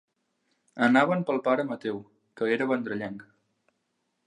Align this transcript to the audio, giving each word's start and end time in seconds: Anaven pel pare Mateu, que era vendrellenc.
Anaven 0.87 1.21
pel 1.27 1.41
pare 1.49 1.67
Mateu, 1.73 2.01
que 2.41 2.51
era 2.57 2.69
vendrellenc. 2.75 3.25